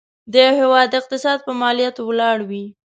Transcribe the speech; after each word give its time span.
د 0.31 0.33
یو 0.45 0.51
هيواد 0.61 0.89
اقتصاد 0.99 1.39
په 1.43 1.51
مالياتو 1.61 2.01
ولاړ 2.09 2.37
وي. 2.49 2.65